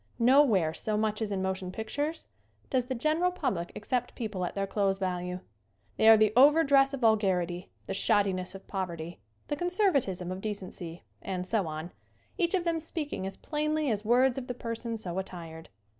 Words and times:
No 0.17 0.43
where 0.43 0.73
so 0.73 0.97
much 0.97 1.21
as 1.21 1.31
in 1.31 1.43
motion 1.43 1.71
pictures 1.71 2.25
does 2.71 2.85
the 2.85 2.95
general 2.95 3.29
public 3.29 3.71
accept 3.75 4.15
people 4.15 4.43
at 4.45 4.55
their 4.55 4.65
clothes 4.65 4.97
value. 4.97 5.41
There 5.97 6.11
are 6.11 6.17
the 6.17 6.33
over 6.35 6.63
dress 6.63 6.91
of 6.95 7.01
vulgarity, 7.01 7.69
the 7.85 7.93
shoddiness 7.93 8.55
of 8.55 8.65
poverty, 8.67 9.19
the 9.47 9.55
conservatism 9.55 10.31
of 10.31 10.41
decency 10.41 11.03
and 11.21 11.45
so 11.45 11.67
on, 11.67 11.91
each 12.39 12.55
of 12.55 12.63
them 12.63 12.79
speaking 12.79 13.27
as 13.27 13.37
plainly 13.37 13.91
as 13.91 14.03
words 14.03 14.39
of 14.39 14.47
the 14.47 14.55
person 14.55 14.97
so 14.97 15.19
attired. 15.19 15.69